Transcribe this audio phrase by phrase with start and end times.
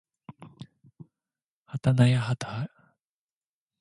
[1.65, 2.71] はたやなはやはた